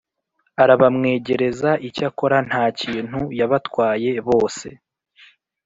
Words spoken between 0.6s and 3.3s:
arabamwegereza Icyakora ntakintu